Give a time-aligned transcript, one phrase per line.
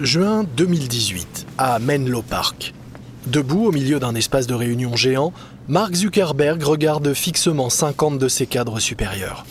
[0.00, 2.74] Juin 2018, à Menlo Park.
[3.28, 5.32] Debout au milieu d'un espace de réunion géant,
[5.68, 9.46] Mark Zuckerberg regarde fixement 50 de ses cadres supérieurs.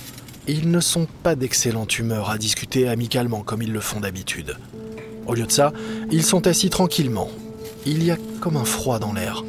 [0.47, 4.55] Ils ne sont pas d'excellente humeur à discuter amicalement comme ils le font d'habitude.
[5.25, 5.73] Au lieu de ça,
[6.11, 7.31] ils sont assis tranquillement.
[7.87, 9.43] Il y a comme un froid dans l'air.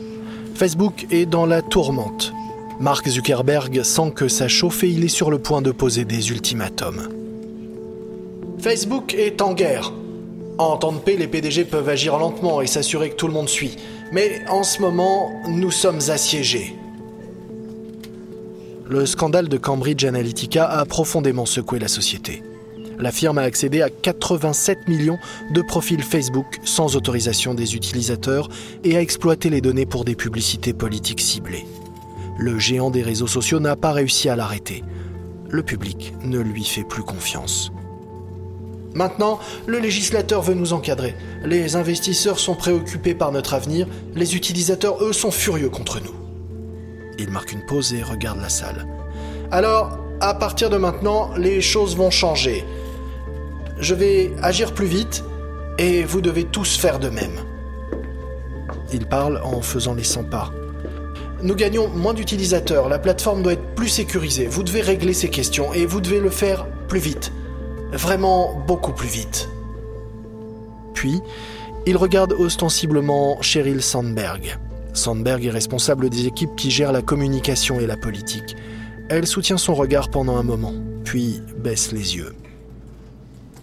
[0.55, 2.33] Facebook est dans la tourmente.
[2.81, 6.31] Mark Zuckerberg sent que ça chauffe et il est sur le point de poser des
[6.31, 7.11] ultimatums.
[8.59, 9.93] Facebook est en guerre.
[10.59, 13.49] En temps de paix, les PDG peuvent agir lentement et s'assurer que tout le monde
[13.49, 13.77] suit.
[14.11, 16.75] Mais en ce moment, nous sommes assiégés.
[18.89, 22.43] Le scandale de Cambridge Analytica a profondément secoué la société.
[22.99, 25.19] La firme a accédé à 87 millions
[25.53, 28.49] de profils Facebook sans autorisation des utilisateurs
[28.83, 31.67] et a exploité les données pour des publicités politiques ciblées.
[32.39, 34.83] Le géant des réseaux sociaux n'a pas réussi à l'arrêter.
[35.51, 37.73] Le public ne lui fait plus confiance.
[38.97, 41.15] Maintenant, le législateur veut nous encadrer.
[41.45, 46.15] Les investisseurs sont préoccupés par notre avenir, les utilisateurs, eux, sont furieux contre nous.
[47.19, 48.87] Il marque une pause et regarde la salle.
[49.51, 52.65] Alors, à partir de maintenant, les choses vont changer.
[53.79, 55.23] Je vais agir plus vite
[55.77, 57.39] et vous devez tous faire de même.
[58.95, 60.53] Il parle en faisant les 100 pas.
[61.43, 65.75] Nous gagnons moins d'utilisateurs, la plateforme doit être plus sécurisée, vous devez régler ces questions
[65.75, 67.31] et vous devez le faire plus vite.
[67.93, 69.49] Vraiment beaucoup plus vite.
[70.95, 71.21] Puis,
[71.87, 74.59] il regarde ostensiblement Sheryl Sandberg.
[74.93, 78.57] Sandberg est responsable des équipes qui gèrent la communication et la politique.
[79.09, 80.73] Elle soutient son regard pendant un moment,
[81.05, 82.35] puis baisse les yeux.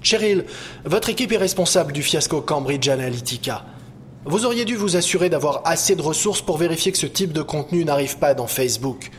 [0.01, 0.45] Cheryl,
[0.85, 3.66] votre équipe est responsable du fiasco Cambridge Analytica.
[4.25, 7.41] Vous auriez dû vous assurer d'avoir assez de ressources pour vérifier que ce type de
[7.41, 9.11] contenu n'arrive pas dans Facebook.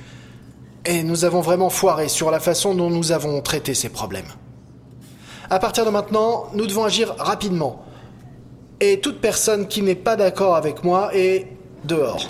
[0.86, 4.28] Et nous avons vraiment foiré sur la façon dont nous avons traité ces problèmes.
[5.50, 7.84] À partir de maintenant, nous devons agir rapidement.
[8.80, 11.46] Et toute personne qui n'est pas d'accord avec moi est
[11.84, 12.28] dehors.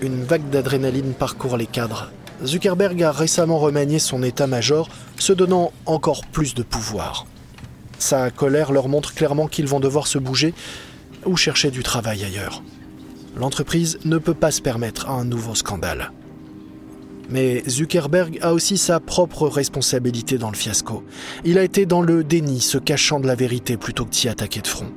[0.00, 2.10] Une vague d'adrénaline parcourt les cadres.
[2.44, 7.26] Zuckerberg a récemment remanié son état-major, se donnant encore plus de pouvoir.
[7.98, 10.54] Sa colère leur montre clairement qu'ils vont devoir se bouger
[11.26, 12.62] ou chercher du travail ailleurs.
[13.36, 16.12] L'entreprise ne peut pas se permettre un nouveau scandale.
[17.28, 21.04] Mais Zuckerberg a aussi sa propre responsabilité dans le fiasco.
[21.44, 24.60] Il a été dans le déni, se cachant de la vérité plutôt que d'y attaquer
[24.60, 24.92] de front.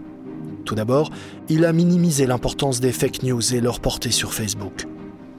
[0.63, 1.09] Tout d'abord,
[1.49, 4.85] il a minimisé l'importance des fake news et leur portée sur Facebook.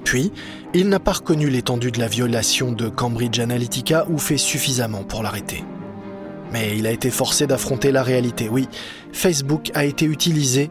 [0.04, 0.32] Puis,
[0.74, 5.22] il n'a pas reconnu l'étendue de la violation de Cambridge Analytica ou fait suffisamment pour
[5.22, 5.64] l'arrêter.
[6.52, 8.48] Mais il a été forcé d'affronter la réalité.
[8.50, 8.68] Oui,
[9.12, 10.70] Facebook a été utilisé,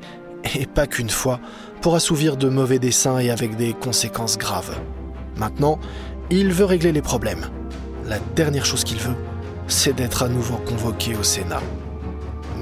[0.60, 1.40] et pas qu'une fois,
[1.82, 4.78] pour assouvir de mauvais desseins et avec des conséquences graves.
[5.38, 5.80] Maintenant,
[6.32, 7.46] il veut régler les problèmes.
[8.08, 9.16] La dernière chose qu'il veut,
[9.68, 11.62] c'est d'être à nouveau convoqué au Sénat.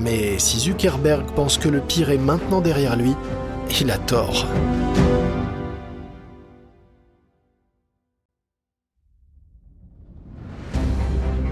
[0.01, 3.13] Mais si Zuckerberg pense que le pire est maintenant derrière lui,
[3.79, 4.47] il a tort.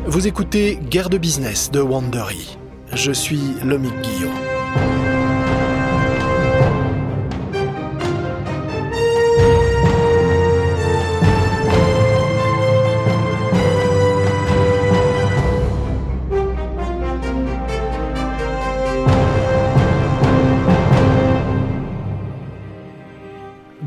[0.05, 2.57] Vous écoutez Guerre de business de Wandery.
[2.93, 4.31] Je suis Lomic Guillot.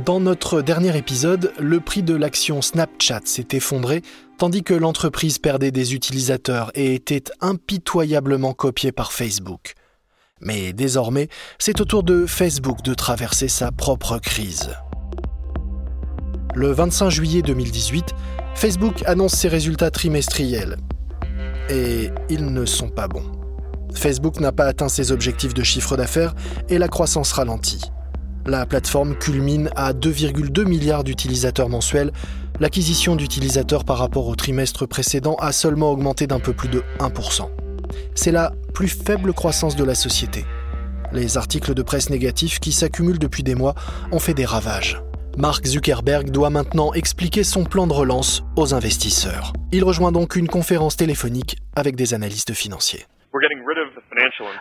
[0.05, 4.01] Dans notre dernier épisode, le prix de l'action Snapchat s'est effondré
[4.39, 9.75] tandis que l'entreprise perdait des utilisateurs et était impitoyablement copiée par Facebook.
[10.41, 11.29] Mais désormais,
[11.59, 14.71] c'est au tour de Facebook de traverser sa propre crise.
[16.55, 18.15] Le 25 juillet 2018,
[18.55, 20.79] Facebook annonce ses résultats trimestriels.
[21.69, 23.31] Et ils ne sont pas bons.
[23.95, 26.35] Facebook n'a pas atteint ses objectifs de chiffre d'affaires
[26.71, 27.91] et la croissance ralentit.
[28.47, 32.13] La plateforme culmine à 2,2 milliards d'utilisateurs mensuels.
[32.59, 37.49] L'acquisition d'utilisateurs par rapport au trimestre précédent a seulement augmenté d'un peu plus de 1%.
[38.15, 40.45] C'est la plus faible croissance de la société.
[41.13, 43.75] Les articles de presse négatifs qui s'accumulent depuis des mois
[44.13, 45.03] ont fait des ravages.
[45.37, 49.53] Mark Zuckerberg doit maintenant expliquer son plan de relance aux investisseurs.
[49.73, 53.07] Il rejoint donc une conférence téléphonique avec des analystes financiers.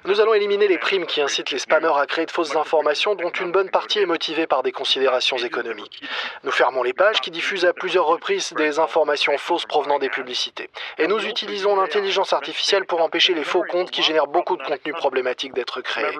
[0.06, 3.32] Nous allons éliminer les primes qui incitent les spammers à créer de fausses informations dont
[3.32, 6.04] une bonne partie est motivée par des considérations économiques.
[6.44, 10.70] Nous fermons les pages qui diffusent à plusieurs reprises des informations fausses provenant des publicités.
[11.00, 14.94] Et nous utilisons l'intelligence artificielle pour empêcher les faux comptes qui génèrent beaucoup de contenu
[14.94, 16.16] problématique d'être créés.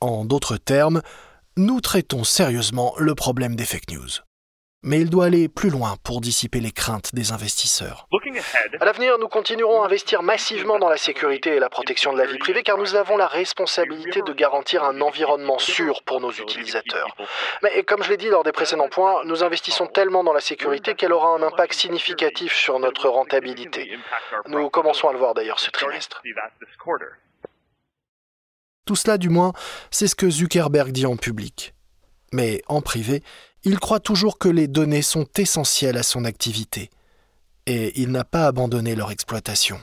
[0.00, 1.02] En d'autres termes,
[1.56, 4.33] nous traitons sérieusement le problème des fake news.
[4.84, 8.06] Mais il doit aller plus loin pour dissiper les craintes des investisseurs.
[8.80, 12.26] À l'avenir, nous continuerons à investir massivement dans la sécurité et la protection de la
[12.26, 17.16] vie privée car nous avons la responsabilité de garantir un environnement sûr pour nos utilisateurs.
[17.62, 20.94] Mais comme je l'ai dit lors des précédents points, nous investissons tellement dans la sécurité
[20.94, 23.98] qu'elle aura un impact significatif sur notre rentabilité.
[24.46, 26.22] Nous commençons à le voir d'ailleurs ce trimestre.
[28.86, 29.54] Tout cela, du moins,
[29.90, 31.72] c'est ce que Zuckerberg dit en public.
[32.32, 33.22] Mais en privé,
[33.64, 36.90] il croit toujours que les données sont essentielles à son activité,
[37.66, 39.78] et il n'a pas abandonné leur exploitation.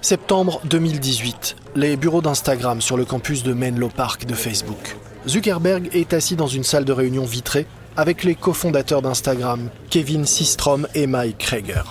[0.00, 4.96] Septembre 2018, les bureaux d'Instagram sur le campus de Menlo Park de Facebook.
[5.28, 7.66] Zuckerberg est assis dans une salle de réunion vitrée
[7.96, 11.82] avec les cofondateurs d'Instagram, Kevin Systrom et Mike Krager.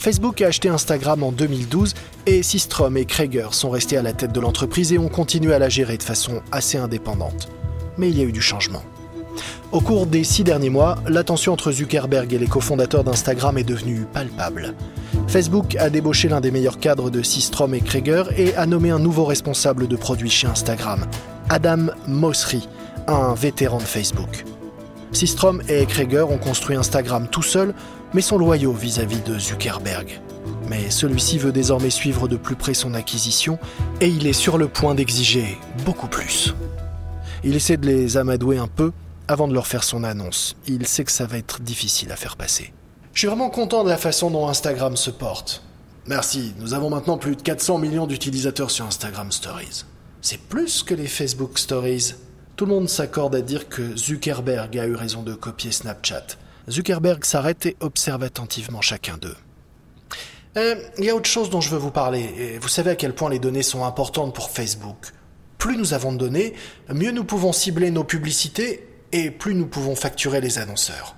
[0.00, 1.92] Facebook a acheté Instagram en 2012
[2.24, 5.58] et Systrom et Krager sont restés à la tête de l'entreprise et ont continué à
[5.58, 7.50] la gérer de façon assez indépendante.
[7.98, 8.82] Mais il y a eu du changement.
[9.72, 13.64] Au cours des six derniers mois, la tension entre Zuckerberg et les cofondateurs d'Instagram est
[13.64, 14.74] devenue palpable.
[15.28, 18.98] Facebook a débauché l'un des meilleurs cadres de Systrom et Krager et a nommé un
[18.98, 21.04] nouveau responsable de produits chez Instagram,
[21.50, 22.66] Adam Mosseri,
[23.06, 24.46] un vétéran de Facebook.
[25.12, 27.74] Systrom et Krager ont construit Instagram tout seuls
[28.12, 30.20] mais sont loyaux vis-à-vis de Zuckerberg.
[30.68, 33.58] Mais celui-ci veut désormais suivre de plus près son acquisition
[34.00, 36.54] et il est sur le point d'exiger beaucoup plus.
[37.42, 38.92] Il essaie de les amadouer un peu
[39.28, 40.56] avant de leur faire son annonce.
[40.66, 42.72] Il sait que ça va être difficile à faire passer.
[43.12, 45.62] Je suis vraiment content de la façon dont Instagram se porte.
[46.06, 49.84] Merci, nous avons maintenant plus de 400 millions d'utilisateurs sur Instagram Stories.
[50.22, 52.14] C'est plus que les Facebook Stories.
[52.60, 56.26] Tout le monde s'accorde à dire que Zuckerberg a eu raison de copier Snapchat.
[56.68, 59.36] Zuckerberg s'arrête et observe attentivement chacun d'eux.
[60.58, 62.58] Euh, il y a autre chose dont je veux vous parler.
[62.60, 65.06] vous savez à quel point les données sont importantes pour Facebook.
[65.56, 66.52] Plus nous avons de données,
[66.92, 71.16] mieux nous pouvons cibler nos publicités et plus nous pouvons facturer les annonceurs.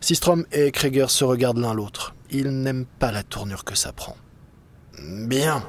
[0.00, 2.14] Systrom et Krieger se regardent l'un l'autre.
[2.30, 4.16] Ils n'aiment pas la tournure que ça prend.
[5.02, 5.62] Bien.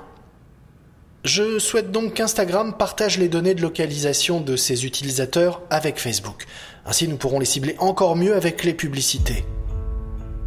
[1.23, 6.47] Je souhaite donc qu'Instagram partage les données de localisation de ses utilisateurs avec Facebook.
[6.83, 9.45] Ainsi, nous pourrons les cibler encore mieux avec les publicités.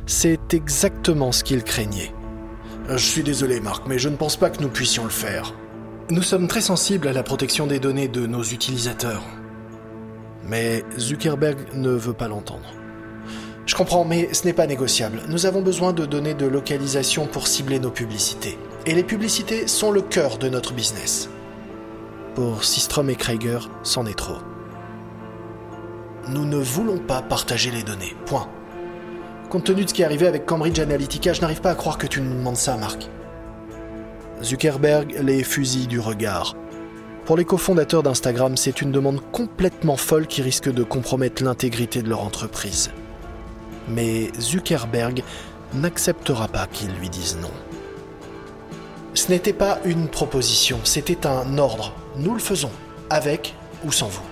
[0.06, 2.12] C'est exactement ce qu'il craignait.
[2.88, 5.54] Je suis désolé, Marc, mais je ne pense pas que nous puissions le faire.
[6.10, 9.22] Nous sommes très sensibles à la protection des données de nos utilisateurs.
[10.42, 12.74] Mais Zuckerberg ne veut pas l'entendre.
[13.64, 15.20] Je comprends, mais ce n'est pas négociable.
[15.28, 18.58] Nous avons besoin de données de localisation pour cibler nos publicités.
[18.86, 21.30] Et les publicités sont le cœur de notre business.
[22.34, 24.36] Pour Systrom et Krager, c'en est trop.
[26.28, 28.14] Nous ne voulons pas partager les données.
[28.26, 28.46] Point.
[29.48, 31.96] Compte tenu de ce qui est arrivé avec Cambridge Analytica, je n'arrive pas à croire
[31.96, 33.08] que tu nous demandes ça, Marc.
[34.42, 36.54] Zuckerberg les fusille du regard.
[37.24, 42.10] Pour les cofondateurs d'Instagram, c'est une demande complètement folle qui risque de compromettre l'intégrité de
[42.10, 42.90] leur entreprise.
[43.88, 45.22] Mais Zuckerberg
[45.72, 47.50] n'acceptera pas qu'ils lui disent non.
[49.14, 51.94] Ce n'était pas une proposition, c'était un ordre.
[52.16, 52.72] Nous le faisons,
[53.10, 54.24] avec ou sans vous.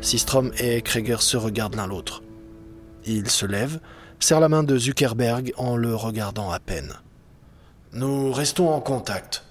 [0.00, 2.22] Sistrom et Krieger se regardent l'un l'autre.
[3.04, 3.78] Il se lève,
[4.20, 6.94] serre la main de Zuckerberg en le regardant à peine.
[7.92, 9.44] Nous restons en contact.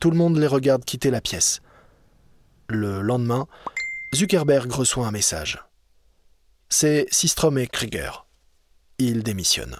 [0.00, 1.62] Tout le monde les regarde quitter la pièce.
[2.68, 3.46] Le lendemain,
[4.14, 5.62] Zuckerberg reçoit un message.
[6.68, 8.26] C'est Sistrom et Krieger.
[8.98, 9.76] Il démissionne.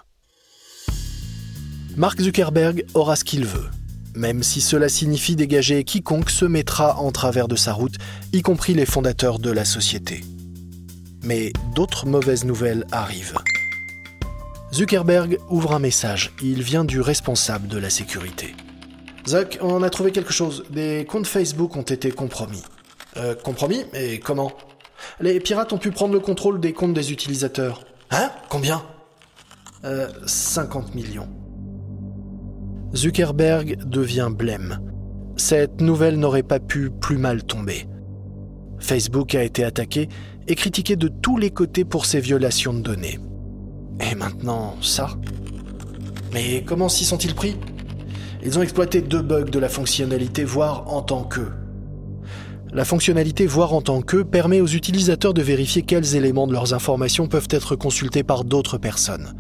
[1.96, 3.70] Mark Zuckerberg aura ce qu'il veut,
[4.16, 7.94] même si cela signifie dégager quiconque se mettra en travers de sa route,
[8.32, 10.24] y compris les fondateurs de la société.
[11.22, 13.38] Mais d'autres mauvaises nouvelles arrivent.
[14.72, 16.32] Zuckerberg ouvre un message.
[16.42, 18.56] Il vient du responsable de la sécurité.
[19.28, 20.64] Zuck, on a trouvé quelque chose.
[20.70, 22.62] Des comptes Facebook ont été compromis.
[23.16, 24.52] Euh, compromis Et comment?
[25.20, 27.84] Les pirates ont pu prendre le contrôle des comptes des utilisateurs.
[28.10, 28.32] Hein?
[28.48, 28.82] Combien?
[29.84, 31.28] Euh, 50 millions.
[32.94, 34.78] Zuckerberg devient blême.
[35.36, 37.88] Cette nouvelle n'aurait pas pu plus mal tomber.
[38.78, 40.08] Facebook a été attaqué
[40.46, 43.18] et critiqué de tous les côtés pour ses violations de données.
[44.00, 45.08] Et maintenant, ça?
[46.32, 47.56] Mais comment s'y sont-ils pris?
[48.44, 51.40] Ils ont exploité deux bugs de la fonctionnalité voir en tant que.
[52.72, 56.74] La fonctionnalité voir en tant que permet aux utilisateurs de vérifier quels éléments de leurs
[56.74, 59.34] informations peuvent être consultés par d'autres personnes.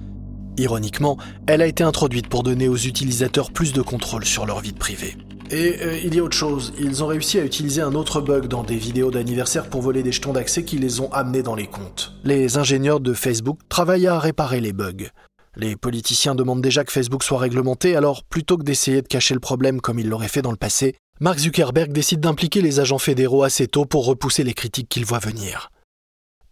[0.56, 4.72] Ironiquement, elle a été introduite pour donner aux utilisateurs plus de contrôle sur leur vie
[4.72, 5.16] privée.
[5.50, 8.46] Et euh, il y a autre chose, ils ont réussi à utiliser un autre bug
[8.46, 11.66] dans des vidéos d'anniversaire pour voler des jetons d'accès qui les ont amenés dans les
[11.66, 12.12] comptes.
[12.24, 15.10] Les ingénieurs de Facebook travaillent à réparer les bugs.
[15.56, 19.40] Les politiciens demandent déjà que Facebook soit réglementé, alors plutôt que d'essayer de cacher le
[19.40, 23.44] problème comme ils l'auraient fait dans le passé, Mark Zuckerberg décide d'impliquer les agents fédéraux
[23.44, 25.70] assez tôt pour repousser les critiques qu'il voit venir.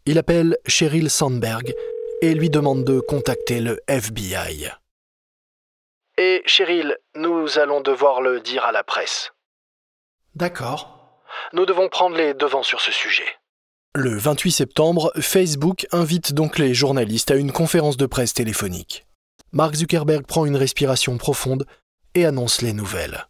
[0.07, 1.73] Il appelle Sheryl Sandberg
[2.23, 4.71] et lui demande de contacter le FBI.
[6.17, 9.33] Et Cheryl, nous allons devoir le dire à la presse.
[10.35, 11.21] D'accord.
[11.53, 13.27] Nous devons prendre les devants sur ce sujet.
[13.95, 19.05] Le 28 septembre, Facebook invite donc les journalistes à une conférence de presse téléphonique.
[19.51, 21.67] Mark Zuckerberg prend une respiration profonde
[22.15, 23.27] et annonce les nouvelles.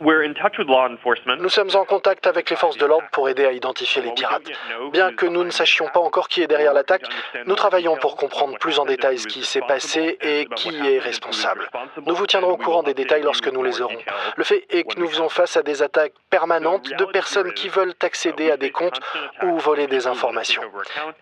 [0.00, 4.50] Nous sommes en contact avec les forces de l'ordre pour aider à identifier les pirates.
[4.92, 7.02] Bien que nous ne sachions pas encore qui est derrière l'attaque,
[7.44, 11.68] nous travaillons pour comprendre plus en détail ce qui s'est passé et qui est responsable.
[12.06, 13.98] Nous vous tiendrons au courant des détails lorsque nous les aurons.
[14.36, 17.94] Le fait est que nous faisons face à des attaques permanentes de personnes qui veulent
[18.00, 19.00] accéder à des comptes
[19.42, 20.62] ou voler des informations.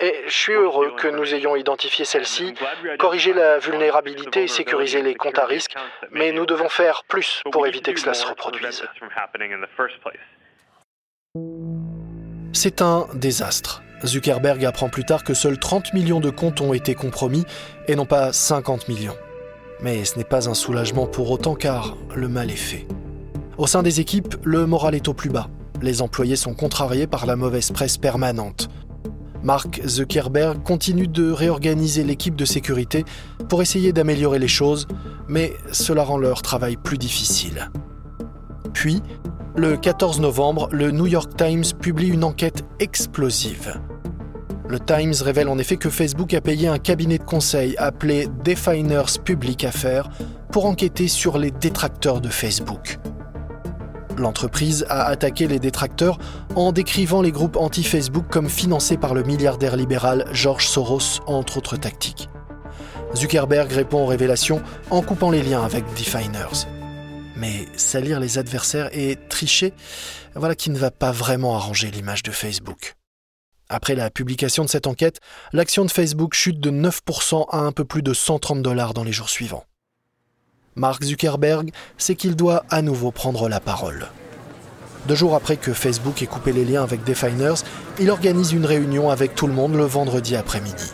[0.01, 2.55] Et je suis heureux que nous ayons identifié celle-ci,
[2.99, 5.75] corrigé la vulnérabilité et sécurisé les comptes à risque,
[6.13, 8.68] mais nous devons faire plus pour éviter que cela se reproduise.
[12.53, 13.83] C'est un désastre.
[14.05, 17.45] Zuckerberg apprend plus tard que seuls 30 millions de comptes ont été compromis
[17.87, 19.17] et non pas 50 millions.
[19.81, 22.87] Mais ce n'est pas un soulagement pour autant car le mal est fait.
[23.57, 25.49] Au sein des équipes, le moral est au plus bas.
[25.81, 28.69] Les employés sont contrariés par la mauvaise presse permanente.
[29.43, 33.05] Mark Zuckerberg continue de réorganiser l'équipe de sécurité
[33.49, 34.89] pour essayer d'améliorer les choses,
[35.29, 37.71] mais cela rend leur travail plus difficile.
[38.79, 39.03] Puis,
[39.57, 43.75] le 14 novembre, le New York Times publie une enquête explosive.
[44.69, 49.19] Le Times révèle en effet que Facebook a payé un cabinet de conseil appelé Definers
[49.25, 50.09] Public Affairs
[50.53, 53.01] pour enquêter sur les détracteurs de Facebook.
[54.17, 56.21] L'entreprise a attaqué les détracteurs
[56.55, 61.79] en décrivant les groupes anti-Facebook comme financés par le milliardaire libéral George Soros, entre autres
[61.79, 62.29] tactiques.
[63.17, 66.69] Zuckerberg répond aux révélations en coupant les liens avec Definers
[67.39, 69.73] mais salir les adversaires et tricher,
[70.35, 72.97] voilà qui ne va pas vraiment arranger l'image de Facebook.
[73.69, 75.21] Après la publication de cette enquête,
[75.53, 79.13] l'action de Facebook chute de 9% à un peu plus de 130 dollars dans les
[79.13, 79.65] jours suivants.
[80.75, 84.09] Mark Zuckerberg sait qu'il doit à nouveau prendre la parole.
[85.07, 87.63] Deux jours après que Facebook ait coupé les liens avec Definers,
[87.99, 90.93] il organise une réunion avec tout le monde le vendredi après-midi.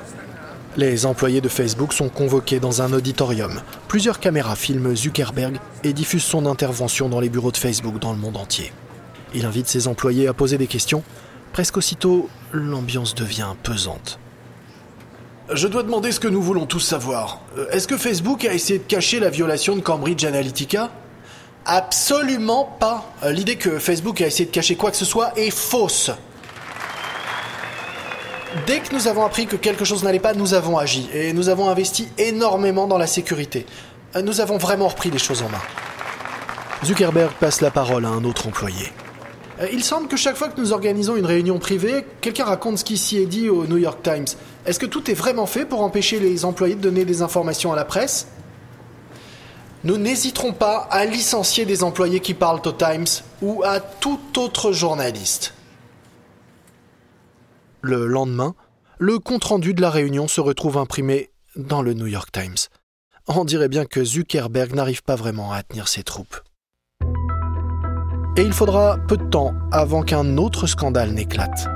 [0.76, 3.60] Les employés de Facebook sont convoqués dans un auditorium.
[3.86, 8.18] Plusieurs caméras filment Zuckerberg et diffusent son intervention dans les bureaux de Facebook dans le
[8.18, 8.72] monde entier.
[9.34, 11.04] Il invite ses employés à poser des questions.
[11.52, 14.18] Presque aussitôt, l'ambiance devient pesante.
[15.52, 17.40] Je dois demander ce que nous voulons tous savoir.
[17.56, 20.90] Euh, est-ce que Facebook a essayé de cacher la violation de Cambridge Analytica?
[21.66, 23.12] Absolument pas.
[23.22, 26.10] Euh, l'idée que Facebook a essayé de cacher quoi que ce soit est fausse.
[28.66, 31.50] Dès que nous avons appris que quelque chose n'allait pas, nous avons agi et nous
[31.50, 33.66] avons investi énormément dans la sécurité.
[34.16, 35.60] Euh, nous avons vraiment repris les choses en main.
[36.82, 38.92] Zuckerberg passe la parole à un autre employé.
[39.60, 42.84] Euh, il semble que chaque fois que nous organisons une réunion privée, quelqu'un raconte ce
[42.84, 44.26] qui s'y est dit au New York Times.
[44.64, 47.76] Est-ce que tout est vraiment fait pour empêcher les employés de donner des informations à
[47.76, 48.28] la presse?
[49.82, 53.04] Nous n'hésiterons pas à licencier des employés qui parlent au Times
[53.42, 55.52] ou à tout autre journaliste.
[57.86, 58.54] Le lendemain,
[58.98, 62.70] le compte-rendu de la réunion se retrouve imprimé dans le New York Times.
[63.28, 66.40] On dirait bien que Zuckerberg n'arrive pas vraiment à tenir ses troupes.
[68.38, 71.68] Et il faudra peu de temps avant qu'un autre scandale n'éclate.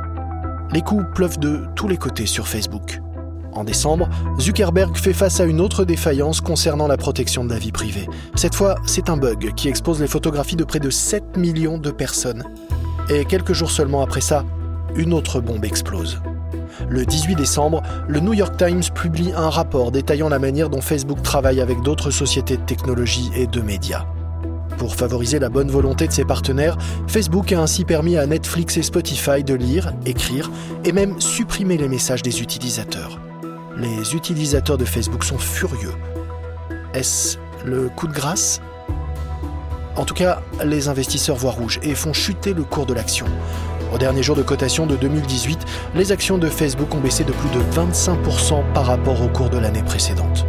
[0.73, 3.03] Les coups pleuvent de tous les côtés sur Facebook.
[3.53, 4.09] En décembre,
[4.41, 8.09] Zuckerberg fait face à une autre défaillance concernant la protection de la vie privée.
[8.35, 11.91] Cette fois, c'est un bug qui expose les photographies de près de 7 millions de
[11.91, 12.45] personnes.
[13.11, 14.47] Et quelques jours seulement après ça,
[14.97, 16.21] une autre bombe explose.
[16.89, 21.23] Le 18 décembre, le New York Times publie un rapport détaillant la manière dont Facebook
[21.23, 24.07] travaille avec d'autres sociétés de technologie et de médias.
[24.79, 26.79] Pour favoriser la bonne volonté de ses partenaires,
[27.09, 30.51] Facebook a ainsi permis à Netflix et Spotify de lire, écrire
[30.85, 33.19] et même supprimer les messages des utilisateurs.
[33.77, 35.95] Les utilisateurs de Facebook sont furieux.
[36.95, 38.61] Est-ce le coup de grâce?
[39.97, 43.27] En tout cas, les investisseurs voient rouge et font chuter le cours de l'action.
[43.93, 45.59] Au dernier jour de cotation de 2018,
[45.95, 49.57] les actions de Facebook ont baissé de plus de 25% par rapport au cours de
[49.57, 50.45] l'année précédente.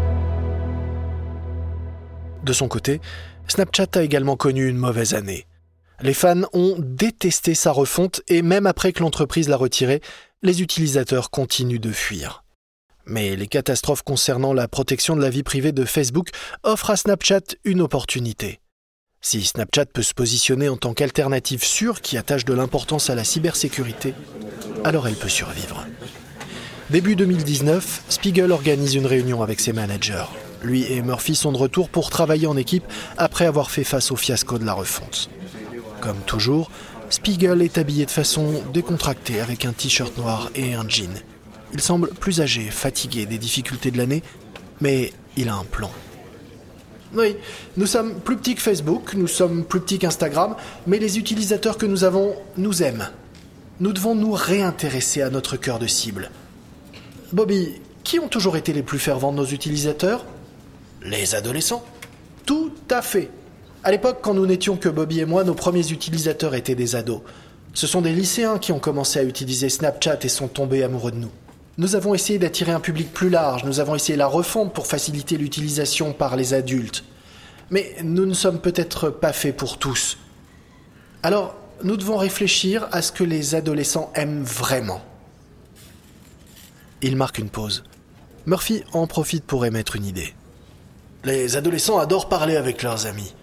[2.44, 3.00] De son côté,
[3.48, 5.46] Snapchat a également connu une mauvaise année.
[6.02, 10.02] Les fans ont détesté sa refonte et même après que l'entreprise l'a retirée,
[10.42, 12.44] les utilisateurs continuent de fuir.
[13.06, 16.30] Mais les catastrophes concernant la protection de la vie privée de Facebook
[16.64, 18.60] offrent à Snapchat une opportunité.
[19.22, 23.26] Si Snapchat peut se positionner en tant qu'alternative sûre qui attache de l'importance à la
[23.26, 24.14] cybersécurité,
[24.86, 25.86] alors elle peut survivre.
[26.90, 30.26] Début 2019, Spiegel organise une réunion avec ses managers.
[30.64, 32.86] Lui et Murphy sont de retour pour travailler en équipe
[33.18, 35.30] après avoir fait face au fiasco de la refonte.
[36.00, 36.72] Comme toujours,
[37.10, 41.22] Spiegel est habillé de façon décontractée avec un t-shirt noir et un jean.
[41.74, 44.24] Il semble plus âgé, fatigué des difficultés de l'année,
[44.80, 45.92] mais il a un plan.
[47.16, 47.36] Oui,
[47.76, 51.88] nous sommes plus petits que Facebook, nous sommes plus petits qu'Instagram, mais les utilisateurs que
[51.88, 53.10] nous avons nous aiment.
[53.80, 56.30] Nous devons nous réintéresser à notre cœur de cible.
[57.32, 60.26] Bobby, qui ont toujours été les plus fervents de nos utilisateurs?
[61.04, 61.84] Les adolescents.
[62.46, 63.30] Tout à fait.
[63.84, 67.22] À l'époque, quand nous n'étions que Bobby et moi, nos premiers utilisateurs étaient des ados.
[67.74, 71.18] Ce sont des lycéens qui ont commencé à utiliser Snapchat et sont tombés amoureux de
[71.18, 71.32] nous.
[71.80, 75.38] Nous avons essayé d'attirer un public plus large, nous avons essayé la refonte pour faciliter
[75.38, 77.06] l'utilisation par les adultes.
[77.70, 80.18] Mais nous ne sommes peut-être pas faits pour tous.
[81.24, 85.02] Alors, nous devons réfléchir à ce que les adolescents aiment vraiment.
[87.02, 87.86] Il marque une pause.
[88.46, 90.34] Murphy en profite pour émettre une idée.
[91.24, 93.34] Les adolescents adorent parler avec leurs amis.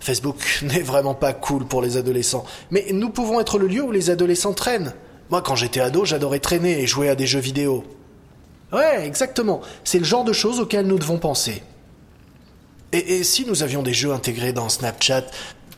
[0.00, 3.92] Facebook n'est vraiment pas cool pour les adolescents, mais nous pouvons être le lieu où
[3.92, 4.94] les adolescents traînent.
[5.32, 7.84] Moi, quand j'étais ado, j'adorais traîner et jouer à des jeux vidéo.
[8.70, 9.62] Ouais, exactement.
[9.82, 11.62] C'est le genre de choses auxquelles nous devons penser.
[12.92, 15.24] Et, si nous avions des jeux intégrés dans Snapchat,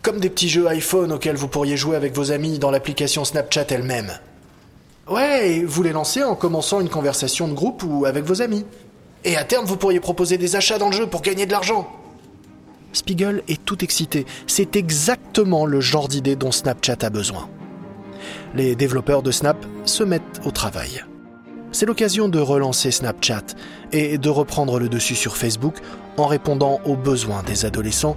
[0.02, 3.66] comme des petits jeux iPhone auxquels vous pourriez jouer avec vos amis dans l'application Snapchat
[3.68, 4.18] elle-même
[5.08, 8.66] Ouais, vous les lancez en commençant une conversation de groupe ou avec vos amis.
[9.22, 11.88] Et à terme, vous pourriez proposer des achats dans le jeu pour gagner de l'argent.
[12.92, 14.26] Spiegel est tout excité.
[14.48, 17.48] C'est exactement le genre d'idée dont Snapchat a besoin
[18.54, 21.04] les développeurs de Snap se mettent au travail.
[21.72, 23.42] C'est l'occasion de relancer Snapchat
[23.90, 25.78] et de reprendre le dessus sur Facebook
[26.16, 28.16] en répondant aux besoins des adolescents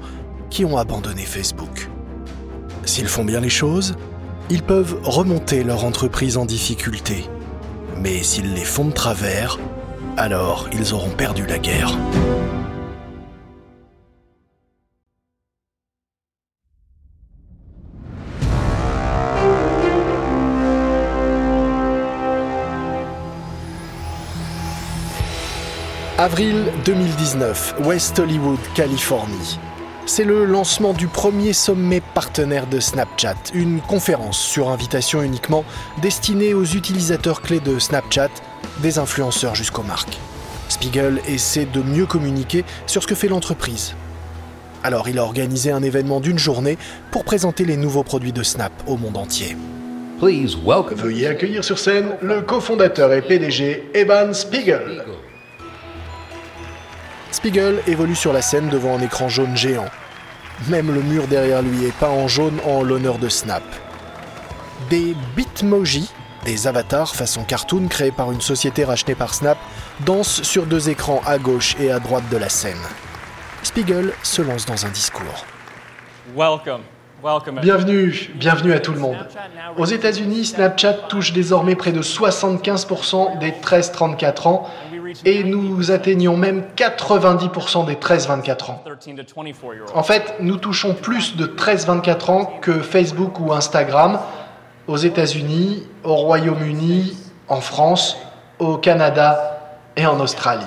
[0.50, 1.90] qui ont abandonné Facebook.
[2.86, 3.96] S'ils font bien les choses,
[4.50, 7.26] ils peuvent remonter leur entreprise en difficulté.
[8.00, 9.58] Mais s'ils les font de travers,
[10.16, 11.98] alors ils auront perdu la guerre.
[26.28, 29.58] Avril 2019, West Hollywood, Californie.
[30.06, 35.64] C'est le lancement du premier sommet partenaire de Snapchat, une conférence sur invitation uniquement
[36.02, 38.28] destinée aux utilisateurs clés de Snapchat,
[38.82, 40.18] des influenceurs jusqu'aux marques.
[40.68, 43.96] Spiegel essaie de mieux communiquer sur ce que fait l'entreprise.
[44.84, 46.78] Alors il a organisé un événement d'une journée
[47.10, 49.56] pour présenter les nouveaux produits de Snap au monde entier.
[50.20, 55.06] Veuillez accueillir sur scène le cofondateur et PDG Evan Spiegel.
[57.38, 59.86] Spiegel évolue sur la scène devant un écran jaune géant.
[60.70, 63.62] Même le mur derrière lui est peint en jaune en l'honneur de Snap.
[64.90, 66.10] Des Bitmoji,
[66.46, 69.60] des avatars façon cartoon créés par une société rachetée par Snap,
[70.00, 72.82] dansent sur deux écrans à gauche et à droite de la scène.
[73.62, 75.46] Spiegel se lance dans un discours.
[77.62, 79.18] Bienvenue, bienvenue à tout le monde.
[79.78, 84.68] Aux États-Unis, Snapchat touche désormais près de 75% des 13-34 ans
[85.26, 88.84] et nous atteignons même 90% des 13-24 ans.
[89.94, 94.20] En fait, nous touchons plus de 13-24 ans que Facebook ou Instagram
[94.88, 97.18] aux États-Unis, au Royaume-Uni,
[97.48, 98.18] en France,
[98.60, 100.66] au Canada et en Australie.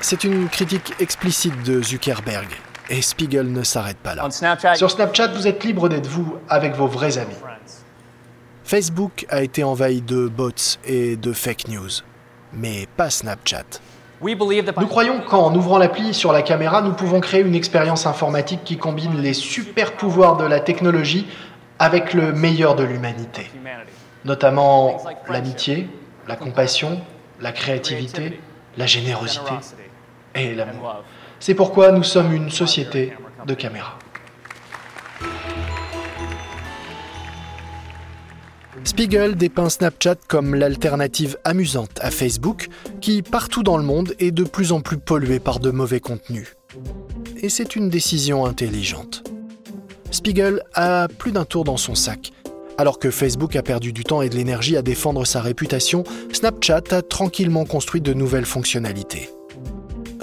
[0.00, 2.48] C'est une critique explicite de Zuckerberg.
[2.90, 4.28] Et Spiegel ne s'arrête pas là.
[4.74, 7.34] Sur Snapchat, vous êtes libre d'être vous avec vos vrais amis.
[8.64, 11.90] Facebook a été envahi de bots et de fake news,
[12.54, 13.64] mais pas Snapchat.
[14.22, 18.78] Nous croyons qu'en ouvrant l'appli sur la caméra, nous pouvons créer une expérience informatique qui
[18.78, 21.26] combine les super pouvoirs de la technologie
[21.78, 23.50] avec le meilleur de l'humanité,
[24.24, 24.98] notamment
[25.28, 25.86] l'amitié,
[26.26, 27.02] la compassion,
[27.42, 28.40] la créativité,
[28.78, 29.52] la générosité
[30.34, 31.04] et l'amour.
[31.38, 33.12] C'est pourquoi nous sommes une société
[33.46, 33.98] de caméras.
[38.84, 42.68] Spiegel dépeint Snapchat comme l'alternative amusante à Facebook,
[43.00, 46.54] qui partout dans le monde est de plus en plus pollué par de mauvais contenus.
[47.40, 49.24] Et c'est une décision intelligente.
[50.10, 52.32] Spiegel a plus d'un tour dans son sac.
[52.76, 56.82] Alors que Facebook a perdu du temps et de l'énergie à défendre sa réputation, Snapchat
[56.90, 59.30] a tranquillement construit de nouvelles fonctionnalités.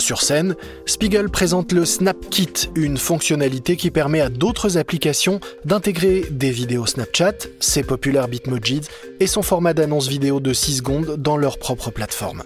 [0.02, 0.56] Sur scène,
[0.88, 7.36] Spiegel présente le SnapKit, une fonctionnalité qui permet à d'autres applications d'intégrer des vidéos Snapchat,
[7.60, 8.82] ses populaires Bitmojis
[9.20, 12.42] et son format d'annonce vidéo de 6 secondes dans leur propre plateforme.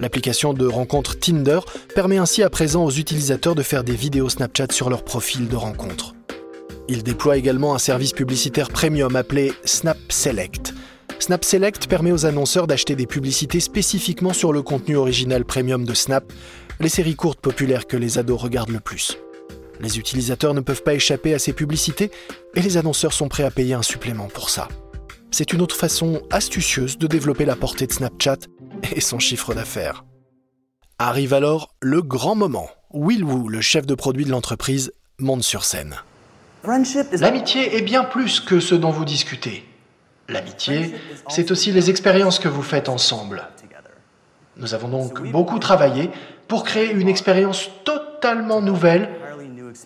[0.00, 1.60] L'application de rencontre Tinder
[1.94, 5.56] permet ainsi à présent aux utilisateurs de faire des vidéos Snapchat sur leur profil de
[5.56, 6.14] rencontre.
[6.88, 10.67] Il déploie également un service publicitaire premium appelé Snap Select.
[11.18, 15.94] Snap Select permet aux annonceurs d'acheter des publicités spécifiquement sur le contenu original premium de
[15.94, 16.32] Snap
[16.80, 19.18] les séries courtes populaires que les ados regardent le plus.
[19.80, 22.10] Les utilisateurs ne peuvent pas échapper à ces publicités
[22.54, 24.68] et les annonceurs sont prêts à payer un supplément pour ça.
[25.30, 28.38] C'est une autre façon astucieuse de développer la portée de Snapchat
[28.94, 30.04] et son chiffre d'affaires.
[30.98, 32.68] Arrive alors le grand moment.
[32.92, 35.96] Will Wu, le chef de produit de l'entreprise, monte sur scène.
[36.64, 39.64] L'amitié est bien plus que ce dont vous discutez.
[40.28, 40.94] L'amitié,
[41.28, 43.48] c'est aussi les expériences que vous faites ensemble.
[44.56, 46.10] Nous avons donc beaucoup travaillé
[46.48, 49.08] pour créer une expérience totalement nouvelle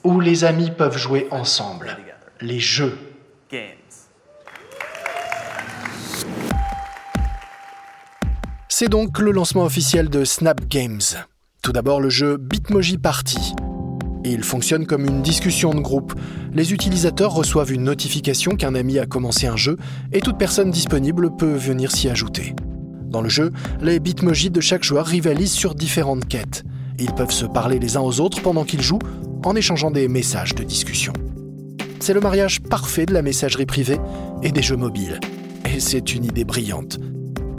[0.02, 1.96] où les amis peuvent jouer ensemble.
[2.40, 2.98] Les jeux.
[8.68, 11.00] C'est donc le lancement officiel de Snap Games.
[11.62, 13.54] Tout d'abord le jeu Bitmoji Party.
[14.24, 16.14] Il fonctionne comme une discussion de groupe.
[16.52, 19.76] Les utilisateurs reçoivent une notification qu'un ami a commencé un jeu
[20.12, 22.54] et toute personne disponible peut venir s'y ajouter.
[23.08, 26.64] Dans le jeu, les Bitmojis de chaque joueur rivalisent sur différentes quêtes.
[26.98, 29.00] Ils peuvent se parler les uns aux autres pendant qu'ils jouent
[29.44, 31.12] en échangeant des messages de discussion.
[31.98, 33.98] C'est le mariage parfait de la messagerie privée
[34.42, 35.18] et des jeux mobiles.
[35.64, 36.98] Et c'est une idée brillante.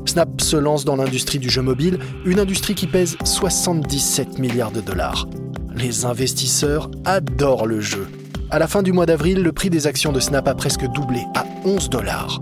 [0.06, 4.82] Snap se lance dans l'industrie du jeu mobile, une industrie qui pèse 77 milliards de
[4.82, 5.28] dollars.
[5.76, 8.08] Les investisseurs adorent le jeu.
[8.52, 11.24] À la fin du mois d'avril, le prix des actions de Snap a presque doublé
[11.34, 12.40] à 11 dollars.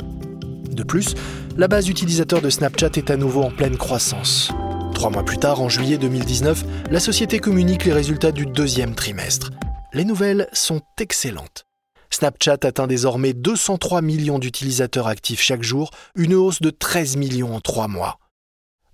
[0.70, 1.16] De plus,
[1.56, 4.52] la base utilisateur de Snapchat est à nouveau en pleine croissance.
[4.94, 9.52] Trois mois plus tard, en juillet 2019, la société communique les résultats du deuxième trimestre.
[9.94, 11.66] Les nouvelles sont excellentes.
[12.10, 17.62] Snapchat atteint désormais 203 millions d'utilisateurs actifs chaque jour, une hausse de 13 millions en
[17.62, 18.20] trois mois.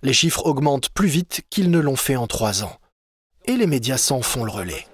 [0.04, 2.78] Les chiffres augmentent plus vite qu'ils ne l'ont fait en trois ans
[3.48, 4.86] et les médias s'en font le relais.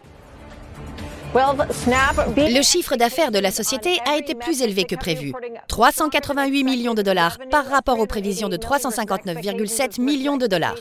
[1.34, 5.32] Le chiffre d'affaires de la société a été plus élevé que prévu,
[5.66, 10.76] 388 millions de dollars par rapport aux prévisions de 359,7 millions de dollars.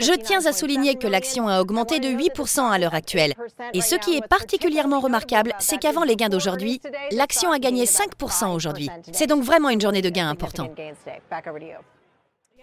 [0.00, 3.34] Je tiens à souligner que l'action a augmenté de 8% à l'heure actuelle.
[3.72, 6.80] Et ce qui est particulièrement remarquable, c'est qu'avant les gains d'aujourd'hui,
[7.12, 8.90] l'action a gagné 5% aujourd'hui.
[9.12, 10.74] C'est donc vraiment une journée de gains importants.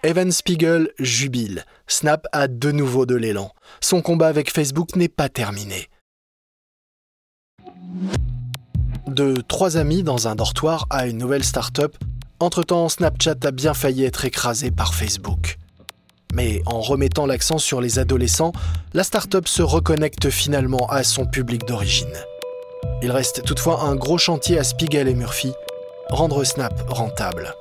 [0.06, 1.66] Evan Spiegel jubile.
[1.88, 3.50] Snap a de nouveau de l'élan.
[3.82, 5.88] Son combat avec Facebook n'est pas terminé.
[9.08, 11.98] De trois amis dans un dortoir à une nouvelle start-up,
[12.40, 15.58] entre-temps Snapchat a bien failli être écrasé par Facebook.
[16.36, 18.54] Mais en remettant l'accent sur les adolescents,
[18.94, 22.14] la start-up se reconnecte finalement à son public d'origine.
[23.02, 25.52] Il reste toutefois un gros chantier à Spiegel et Murphy,
[26.10, 27.56] rendre Snap rentable.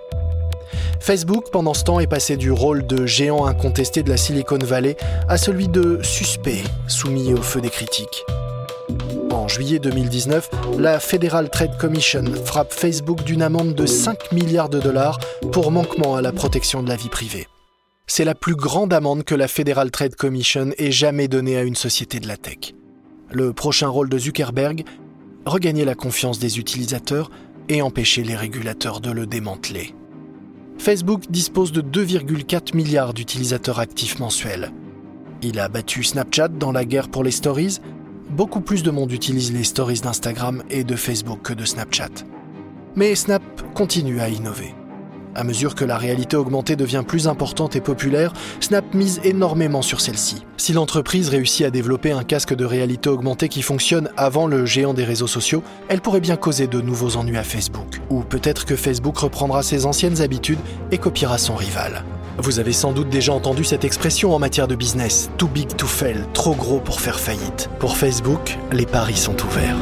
[1.00, 4.96] Facebook, pendant ce temps, est passé du rôle de géant incontesté de la Silicon Valley
[5.28, 8.24] à celui de suspect, soumis au feu des critiques.
[9.30, 14.80] En juillet 2019, la Federal Trade Commission frappe Facebook d'une amende de 5 milliards de
[14.80, 15.18] dollars
[15.52, 17.46] pour manquement à la protection de la vie privée.
[18.06, 21.76] C'est la plus grande amende que la Federal Trade Commission ait jamais donnée à une
[21.76, 22.74] société de la tech.
[23.30, 24.84] Le prochain rôle de Zuckerberg
[25.46, 27.30] Regagner la confiance des utilisateurs
[27.68, 29.94] et empêcher les régulateurs de le démanteler.
[30.78, 34.72] Facebook dispose de 2,4 milliards d'utilisateurs actifs mensuels.
[35.42, 37.78] Il a battu Snapchat dans la guerre pour les stories.
[38.30, 42.24] Beaucoup plus de monde utilise les stories d'Instagram et de Facebook que de Snapchat.
[42.96, 43.42] Mais Snap
[43.74, 44.74] continue à innover.
[45.34, 50.00] À mesure que la réalité augmentée devient plus importante et populaire, Snap mise énormément sur
[50.00, 50.44] celle-ci.
[50.56, 54.94] Si l'entreprise réussit à développer un casque de réalité augmentée qui fonctionne avant le géant
[54.94, 58.00] des réseaux sociaux, elle pourrait bien causer de nouveaux ennuis à Facebook.
[58.10, 60.60] Ou peut-être que Facebook reprendra ses anciennes habitudes
[60.92, 62.04] et copiera son rival.
[62.38, 65.86] Vous avez sans doute déjà entendu cette expression en matière de business, too big to
[65.86, 67.70] fail, trop gros pour faire faillite.
[67.78, 69.76] Pour Facebook, les paris sont ouverts.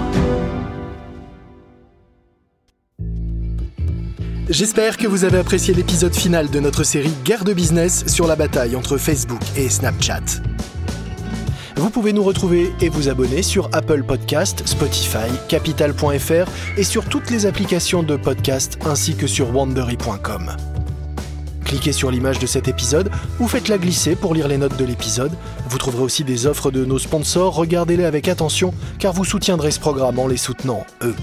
[4.48, 8.35] J'espère que vous avez apprécié l'épisode final de notre série Guerre de business sur la
[8.35, 10.42] bataille entre Facebook et Snapchat.
[11.76, 17.31] Vous pouvez nous retrouver et vous abonner sur Apple Podcast, Spotify, Capital.fr et sur toutes
[17.31, 20.50] les applications de podcast ainsi que sur wandery.com.
[21.64, 25.33] Cliquez sur l'image de cet épisode ou faites-la glisser pour lire les notes de l'épisode.
[25.68, 29.78] Vous trouverez aussi des offres de nos sponsors, regardez-les avec attention car vous soutiendrez ce
[29.78, 31.14] programme en les soutenant, eux.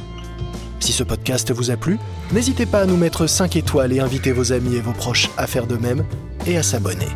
[0.80, 2.00] Si ce podcast vous a plu,
[2.32, 5.46] n'hésitez pas à nous mettre 5 étoiles et inviter vos amis et vos proches à
[5.46, 6.06] faire de même
[6.48, 7.08] et à s'abonner.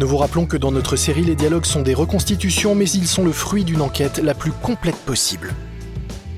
[0.00, 3.24] Nous vous rappelons que dans notre série, les dialogues sont des reconstitutions, mais ils sont
[3.24, 5.54] le fruit d'une enquête la plus complète possible.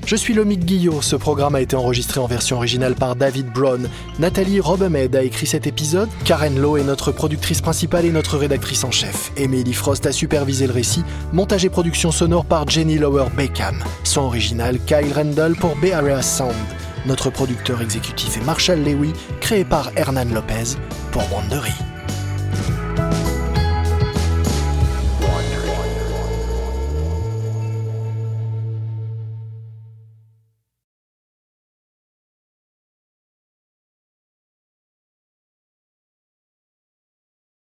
[0.07, 1.01] Je suis Lomique Guillot.
[1.01, 3.89] Ce programme a été enregistré en version originale par David Brown.
[4.19, 6.07] Nathalie Robemed a écrit cet épisode.
[6.23, 9.33] Karen Lowe est notre productrice principale et notre rédactrice en chef.
[9.35, 11.03] Emily Frost a supervisé le récit.
[11.33, 13.83] Montage et production sonore par Jenny Lower Beckham.
[14.05, 15.91] Son original Kyle Randall pour Bay
[16.21, 16.55] Sound.
[17.05, 20.77] Notre producteur exécutif est Marshall Lewy, créé par Hernan Lopez
[21.11, 21.73] pour Wandery.